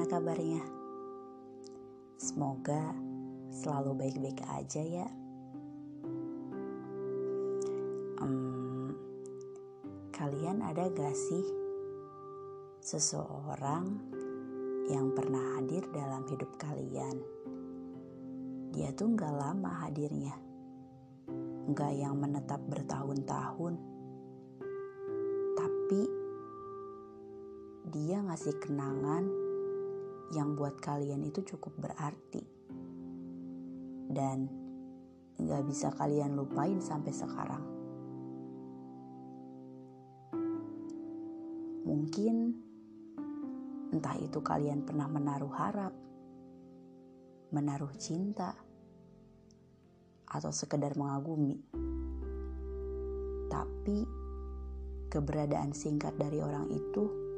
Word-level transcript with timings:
Gimana 0.00 0.16
kabarnya? 0.16 0.64
Semoga 2.16 2.96
selalu 3.52 4.00
baik-baik 4.00 4.40
aja 4.48 4.80
ya. 4.80 5.04
Um, 8.16 8.96
kalian 10.08 10.64
ada 10.64 10.88
gak 10.88 11.12
sih 11.12 11.44
seseorang 12.80 14.00
yang 14.88 15.12
pernah 15.12 15.60
hadir 15.60 15.84
dalam 15.92 16.24
hidup 16.32 16.48
kalian? 16.56 17.20
Dia 18.72 18.96
tuh 18.96 19.12
gak 19.12 19.36
lama 19.36 19.84
hadirnya, 19.84 20.32
gak 21.76 21.92
yang 21.92 22.16
menetap 22.16 22.64
bertahun-tahun, 22.72 23.76
tapi 25.60 26.02
dia 27.92 28.24
ngasih 28.24 28.56
kenangan 28.64 29.49
yang 30.30 30.54
buat 30.54 30.78
kalian 30.78 31.26
itu 31.26 31.42
cukup 31.42 31.74
berarti 31.90 32.42
dan 34.10 34.46
gak 35.38 35.64
bisa 35.66 35.90
kalian 35.94 36.34
lupain 36.34 36.78
sampai 36.82 37.10
sekarang. 37.14 37.64
Mungkin 41.86 42.34
entah 43.90 44.14
itu 44.22 44.38
kalian 44.38 44.86
pernah 44.86 45.10
menaruh 45.10 45.54
harap, 45.54 45.94
menaruh 47.50 47.90
cinta, 47.98 48.54
atau 50.30 50.54
sekedar 50.54 50.94
mengagumi. 50.94 51.58
Tapi 53.50 53.98
keberadaan 55.10 55.74
singkat 55.74 56.14
dari 56.14 56.38
orang 56.38 56.70
itu 56.70 57.30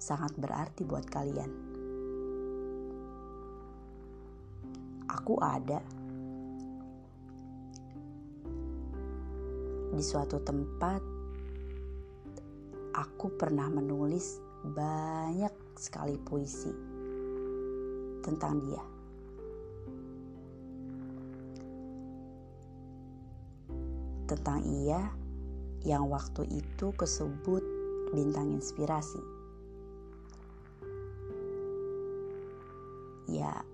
sangat 0.00 0.32
berarti 0.40 0.88
buat 0.88 1.04
kalian. 1.04 1.65
Aku 5.16 5.40
ada 5.40 5.80
di 9.96 10.02
suatu 10.04 10.36
tempat. 10.44 11.00
Aku 12.96 13.32
pernah 13.36 13.68
menulis 13.72 14.40
banyak 14.60 15.52
sekali 15.76 16.20
puisi 16.20 16.72
tentang 18.20 18.60
dia. 18.60 18.84
Tentang 24.26 24.60
ia 24.64 25.00
yang 25.86 26.10
waktu 26.12 26.44
itu 26.50 26.92
kesebut 26.92 27.64
bintang 28.12 28.52
inspirasi. 28.52 29.22
Ya, 33.30 33.64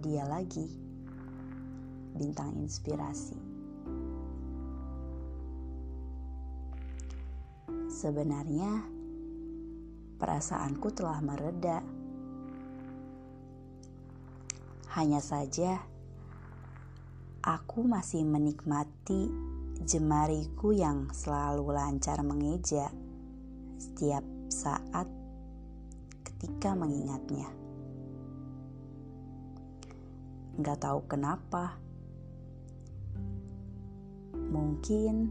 dia 0.00 0.24
lagi 0.24 0.66
bintang 2.16 2.56
inspirasi. 2.58 3.36
Sebenarnya, 7.90 8.80
perasaanku 10.16 10.88
telah 10.96 11.20
mereda. 11.20 11.84
Hanya 14.96 15.20
saja, 15.22 15.78
aku 17.44 17.84
masih 17.84 18.24
menikmati 18.24 19.30
jemariku 19.84 20.76
yang 20.76 21.08
selalu 21.14 21.72
lancar 21.72 22.20
mengeja 22.20 22.88
setiap 23.80 24.24
saat 24.52 25.08
ketika 26.24 26.76
mengingatnya. 26.76 27.69
Gak 30.58 30.82
tahu 30.82 31.06
kenapa, 31.06 31.78
mungkin 34.34 35.30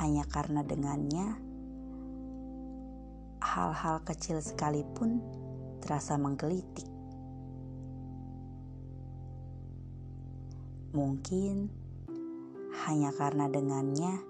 hanya 0.00 0.28
karena 0.28 0.60
dengannya 0.60 1.40
hal-hal 3.40 4.04
kecil 4.04 4.44
sekalipun 4.44 5.24
terasa 5.80 6.20
menggelitik. 6.20 6.86
Mungkin 10.92 11.70
hanya 12.84 13.10
karena 13.16 13.48
dengannya 13.48 14.20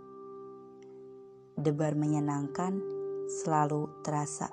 debar 1.59 1.99
menyenangkan 1.99 2.79
selalu 3.43 3.91
terasa 4.07 4.49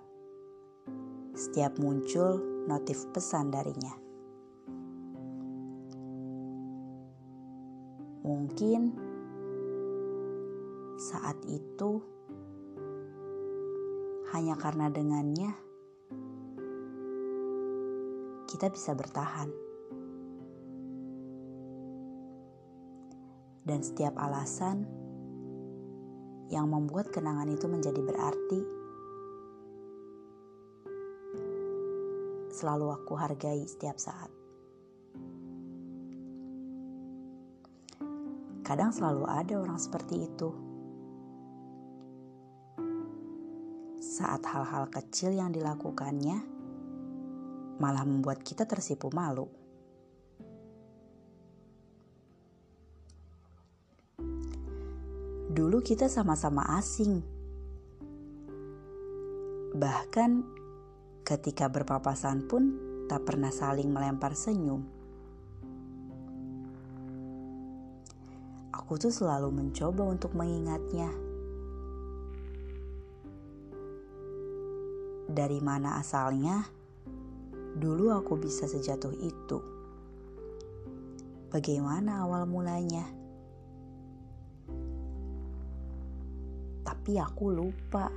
setiap 1.38 1.78
muncul 1.78 2.42
notif 2.66 3.06
pesan 3.14 3.54
darinya. 3.54 4.07
Mungkin 8.28 8.92
saat 11.00 11.40
itu 11.48 12.04
hanya 14.36 14.60
karena 14.60 14.92
dengannya 14.92 15.56
kita 18.52 18.68
bisa 18.68 18.92
bertahan. 19.00 19.48
Dan 23.64 23.80
setiap 23.80 24.20
alasan 24.20 24.84
yang 26.52 26.68
membuat 26.68 27.08
kenangan 27.16 27.48
itu 27.48 27.72
menjadi 27.72 28.04
berarti 28.04 28.60
selalu 32.52 32.92
aku 32.92 33.14
hargai 33.16 33.64
setiap 33.64 33.96
saat. 33.96 34.37
Kadang 38.68 38.92
selalu 38.92 39.24
ada 39.32 39.64
orang 39.64 39.80
seperti 39.80 40.28
itu 40.28 40.52
saat 44.04 44.44
hal-hal 44.44 44.92
kecil 44.92 45.32
yang 45.32 45.56
dilakukannya 45.56 46.44
malah 47.80 48.04
membuat 48.04 48.44
kita 48.44 48.68
tersipu 48.68 49.08
malu. 49.16 49.48
Dulu 55.48 55.80
kita 55.80 56.12
sama-sama 56.12 56.68
asing. 56.76 57.24
Bahkan 59.80 60.32
ketika 61.24 61.72
berpapasan 61.72 62.52
pun 62.52 62.64
tak 63.08 63.24
pernah 63.24 63.54
saling 63.54 63.88
melempar 63.88 64.36
senyum. 64.36 64.97
Aku 68.88 68.96
tuh 68.96 69.12
selalu 69.12 69.52
mencoba 69.52 70.08
untuk 70.08 70.32
mengingatnya 70.32 71.12
dari 75.28 75.60
mana 75.60 76.00
asalnya 76.00 76.64
dulu 77.76 78.16
aku 78.16 78.40
bisa 78.40 78.64
sejatuh 78.64 79.12
itu. 79.12 79.60
Bagaimana 81.52 82.24
awal 82.24 82.48
mulanya? 82.48 83.04
Tapi 86.88 87.20
aku 87.20 87.44
lupa. 87.52 88.08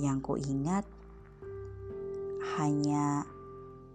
Yang 0.00 0.18
ku 0.24 0.40
ingat 0.40 0.88
hanya 2.56 3.28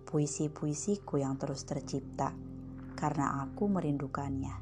puisi-puisiku 0.05 1.17
yang 1.17 1.41
terus 1.41 1.65
tercipta 1.65 2.52
karena 2.93 3.45
aku 3.45 3.67
merindukannya. 3.67 4.55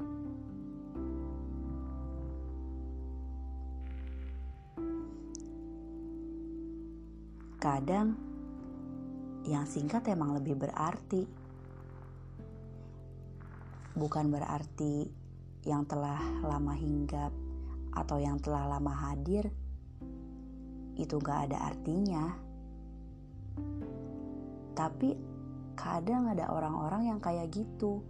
Kadang 7.62 8.18
yang 9.46 9.70
singkat 9.70 10.06
emang 10.10 10.34
lebih 10.34 10.58
berarti. 10.58 11.30
Bukan 13.94 14.34
berarti 14.34 15.06
yang 15.70 15.86
telah 15.86 16.18
lama 16.42 16.74
hinggap 16.74 17.30
atau 17.94 18.18
yang 18.18 18.42
telah 18.42 18.66
lama 18.66 18.90
hadir 18.90 19.52
itu 20.98 21.16
gak 21.22 21.52
ada 21.52 21.70
artinya. 21.70 22.34
Tapi 24.74 25.14
kadang 25.78 26.34
ada 26.34 26.50
orang-orang 26.50 27.14
yang 27.14 27.20
kayak 27.22 27.52
gitu. 27.54 28.02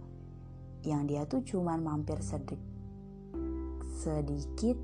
Yang 0.82 1.02
dia 1.06 1.22
tuh 1.26 1.42
cuman 1.46 1.78
mampir 1.82 2.18
sedikit 2.22 2.72
sedikit, 4.02 4.74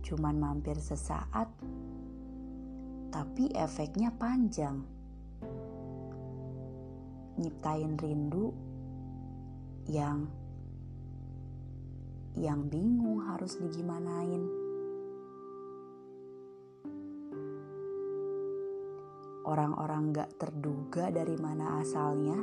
cuman 0.00 0.40
mampir 0.40 0.80
sesaat, 0.80 1.52
tapi 3.12 3.52
efeknya 3.52 4.08
panjang. 4.16 4.80
Nyiptain 7.36 7.92
rindu 8.00 8.56
yang 9.84 10.24
yang 12.40 12.64
bingung 12.72 13.20
harus 13.28 13.60
digimanain. 13.60 14.68
orang-orang 19.48 20.12
gak 20.12 20.36
terduga 20.36 21.08
dari 21.08 21.32
mana 21.40 21.80
asalnya 21.80 22.36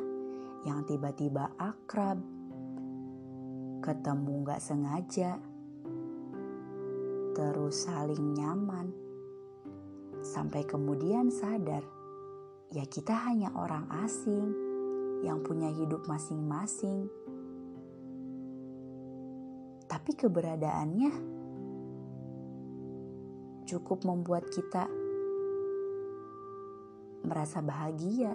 yang 0.66 0.82
tiba-tiba 0.90 1.54
akrab, 1.54 2.18
ketemu 3.86 4.42
gak 4.50 4.66
sengaja, 4.66 5.38
terus 7.38 7.86
saling 7.86 8.34
nyaman, 8.34 8.90
sampai 10.26 10.66
kemudian 10.66 11.30
sadar 11.30 11.86
ya 12.74 12.82
kita 12.90 13.14
hanya 13.30 13.54
orang 13.54 13.86
asing 14.02 14.50
yang 15.22 15.46
punya 15.46 15.70
hidup 15.70 16.02
masing-masing. 16.10 17.06
Tapi 19.86 20.12
keberadaannya 20.18 21.12
cukup 23.70 24.02
membuat 24.02 24.50
kita 24.50 24.90
merasa 27.26 27.62
bahagia. 27.62 28.34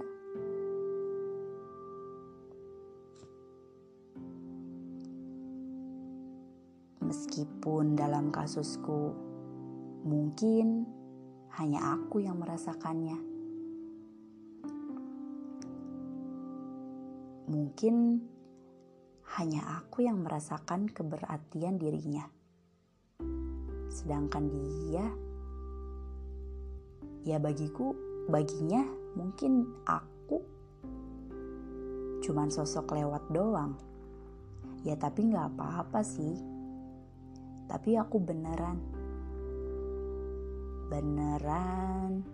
Meskipun 7.11 7.99
dalam 7.99 8.31
kasusku 8.31 9.11
mungkin 10.07 10.87
hanya 11.59 11.99
aku 11.99 12.23
yang 12.23 12.39
merasakannya. 12.39 13.19
Mungkin 17.51 18.23
hanya 19.35 19.83
aku 19.83 20.07
yang 20.07 20.23
merasakan 20.23 20.87
keberartian 20.87 21.83
dirinya. 21.83 22.31
Sedangkan 23.91 24.47
dia 24.47 25.11
ya 27.27 27.43
bagiku 27.43 27.91
baginya 28.31 28.87
mungkin 29.19 29.67
aku 29.83 30.39
cuman 32.23 32.55
sosok 32.55 32.95
lewat 32.95 33.27
doang. 33.35 33.75
Ya 34.87 34.95
tapi 34.95 35.27
nggak 35.27 35.59
apa-apa 35.59 36.07
sih. 36.07 36.50
Tapi 37.70 37.94
aku 37.94 38.19
beneran 38.19 38.82
beneran 40.90 42.26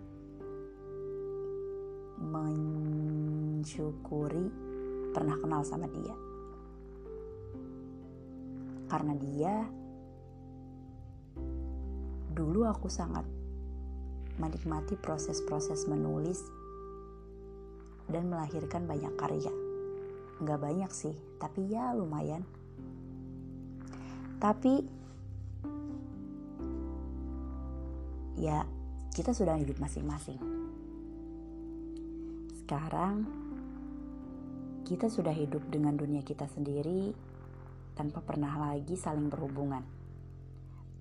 mensyukuri 3.61 4.49
pernah 5.13 5.37
kenal 5.37 5.61
sama 5.61 5.85
dia. 5.93 6.17
Karena 8.89 9.13
dia 9.13 9.61
dulu 12.33 12.65
aku 12.65 12.89
sangat 12.89 13.29
menikmati 14.41 14.97
proses-proses 14.97 15.85
menulis 15.85 16.41
dan 18.09 18.25
melahirkan 18.25 18.89
banyak 18.89 19.13
karya. 19.17 19.53
Nggak 20.41 20.61
banyak 20.61 20.91
sih, 20.93 21.13
tapi 21.37 21.69
ya 21.69 21.93
lumayan. 21.93 22.41
Tapi 24.37 24.85
ya 28.37 28.61
kita 29.17 29.33
sudah 29.33 29.57
hidup 29.57 29.81
masing-masing. 29.81 30.37
Sekarang 32.61 33.25
kita 34.85 35.09
sudah 35.09 35.33
hidup 35.33 35.65
dengan 35.73 35.97
dunia 35.97 36.21
kita 36.21 36.45
sendiri 36.45 37.11
tanpa 37.97 38.21
pernah 38.21 38.53
lagi 38.55 38.93
saling 38.93 39.25
berhubungan. 39.27 39.81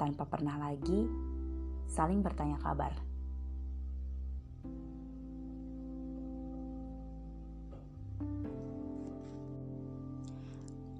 Tanpa 0.00 0.24
pernah 0.24 0.56
lagi 0.56 1.04
saling 1.92 2.24
bertanya 2.24 2.56
kabar. 2.64 2.96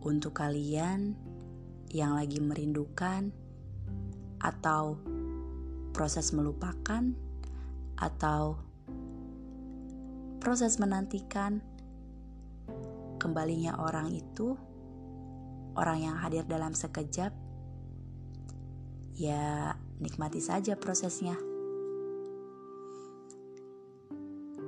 Untuk 0.07 0.37
kalian 0.39 1.19
yang 1.91 2.15
lagi 2.15 2.39
merindukan 2.39 3.35
atau 4.39 5.16
proses 5.97 6.37
melupakan 6.37 7.09
atau 7.97 8.61
proses 10.45 10.77
menantikan 10.77 11.65
kembalinya 13.17 13.81
orang 13.81 14.13
itu, 14.13 14.61
orang 15.73 16.05
yang 16.05 16.21
hadir 16.21 16.45
dalam 16.45 16.77
sekejap, 16.77 17.33
ya 19.17 19.73
nikmati 19.97 20.37
saja 20.45 20.77
prosesnya. 20.77 21.41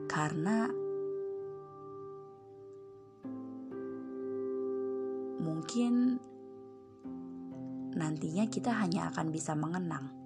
Karena 0.08 0.64
mungkin 5.44 6.16
nantinya 7.92 8.48
kita 8.48 8.72
hanya 8.72 9.12
akan 9.12 9.28
bisa 9.28 9.52
mengenang 9.52 10.17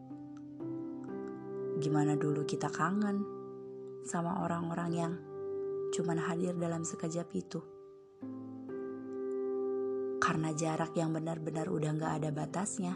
gimana 1.82 2.14
dulu 2.14 2.46
kita 2.46 2.70
kangen 2.70 3.26
sama 4.06 4.46
orang-orang 4.46 4.90
yang 4.94 5.12
cuman 5.90 6.14
hadir 6.14 6.54
dalam 6.54 6.86
sekejap 6.86 7.26
itu. 7.34 7.58
Karena 10.22 10.54
jarak 10.54 10.94
yang 10.94 11.10
benar-benar 11.10 11.66
udah 11.66 11.90
gak 11.98 12.22
ada 12.22 12.30
batasnya. 12.30 12.94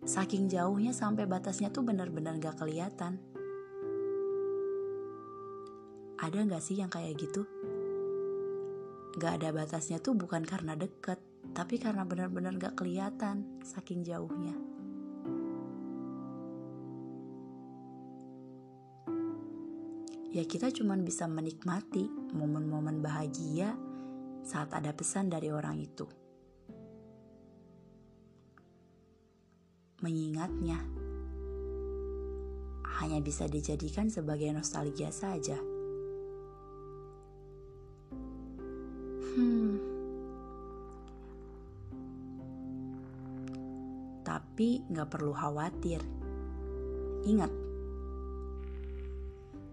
Saking 0.00 0.48
jauhnya 0.48 0.96
sampai 0.96 1.28
batasnya 1.28 1.68
tuh 1.68 1.84
benar-benar 1.84 2.40
gak 2.40 2.56
kelihatan. 2.56 3.20
Ada 6.16 6.48
gak 6.48 6.64
sih 6.64 6.80
yang 6.80 6.88
kayak 6.88 7.20
gitu? 7.20 7.44
Gak 9.20 9.44
ada 9.44 9.52
batasnya 9.52 10.00
tuh 10.00 10.16
bukan 10.16 10.48
karena 10.48 10.72
deket, 10.72 11.20
tapi 11.52 11.76
karena 11.76 12.08
benar-benar 12.08 12.56
gak 12.56 12.80
kelihatan 12.80 13.60
saking 13.60 14.00
jauhnya. 14.00 14.69
Ya 20.30 20.46
kita 20.46 20.70
cuma 20.70 20.94
bisa 20.94 21.26
menikmati 21.26 22.06
momen-momen 22.30 23.02
bahagia 23.02 23.74
saat 24.46 24.70
ada 24.70 24.94
pesan 24.94 25.26
dari 25.26 25.50
orang 25.50 25.74
itu. 25.82 26.06
Mengingatnya 30.06 30.78
hanya 33.02 33.18
bisa 33.18 33.50
dijadikan 33.50 34.06
sebagai 34.06 34.54
nostalgia 34.54 35.10
saja. 35.10 35.58
Hmm. 39.34 39.76
Tapi 44.22 44.86
nggak 44.94 45.10
perlu 45.10 45.34
khawatir. 45.34 45.98
Ingat, 47.26 47.52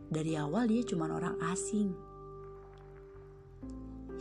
dari 0.07 0.39
awal 0.39 0.71
dia 0.71 0.83
cuma 0.87 1.11
orang 1.11 1.35
asing. 1.51 1.91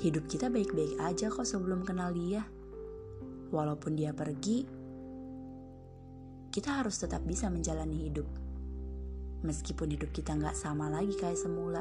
Hidup 0.02 0.26
kita 0.26 0.50
baik-baik 0.50 0.98
aja 0.98 1.30
kok 1.30 1.46
sebelum 1.46 1.86
kenal 1.86 2.10
dia. 2.10 2.42
Walaupun 3.54 3.94
dia 3.94 4.10
pergi, 4.10 4.66
kita 6.50 6.82
harus 6.82 6.98
tetap 6.98 7.22
bisa 7.22 7.46
menjalani 7.46 8.10
hidup. 8.10 8.26
Meskipun 9.46 9.94
hidup 9.94 10.10
kita 10.10 10.34
nggak 10.34 10.58
sama 10.58 10.90
lagi 10.90 11.14
kayak 11.14 11.38
semula. 11.38 11.80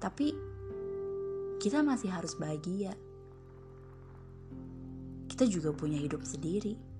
Tapi, 0.00 0.34
kita 1.60 1.84
masih 1.84 2.10
harus 2.10 2.34
bahagia. 2.34 2.96
Kita 5.28 5.44
juga 5.46 5.70
punya 5.70 6.00
hidup 6.00 6.24
sendiri 6.24 6.91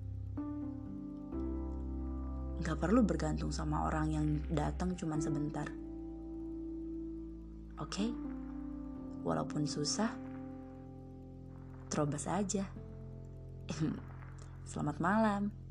Gak 2.62 2.78
perlu 2.78 3.02
bergantung 3.02 3.50
sama 3.50 3.90
orang 3.90 4.06
yang 4.14 4.26
datang 4.46 4.94
cuma 4.94 5.18
sebentar. 5.18 5.66
Oke? 7.82 8.06
Okay? 8.06 8.08
Walaupun 9.26 9.66
susah, 9.66 10.14
terobos 11.90 12.30
aja. 12.30 12.62
Selamat 14.70 15.02
malam. 15.02 15.61